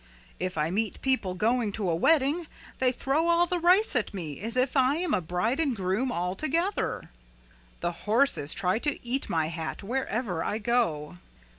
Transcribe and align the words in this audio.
If 0.39 0.57
I 0.57 0.71
meet 0.71 0.99
people 1.03 1.35
going 1.35 1.71
to 1.73 1.87
a 1.87 1.95
wedding 1.95 2.47
they 2.79 2.91
throw 2.91 3.27
all 3.27 3.45
the 3.45 3.59
rice 3.59 3.95
at 3.95 4.15
me 4.15 4.39
as 4.39 4.57
if 4.57 4.75
I 4.75 4.95
am 4.95 5.13
a 5.13 5.21
bride 5.21 5.59
and 5.59 5.73
a 5.73 5.75
groom 5.75 6.11
all 6.11 6.33
together. 6.35 7.11
"The 7.81 7.91
horses 7.91 8.55
try 8.55 8.79
to 8.79 8.97
eat 9.05 9.29
my 9.29 9.49
hat 9.49 9.83
wherever 9.83 10.43
I 10.43 10.57
go. 10.57 11.19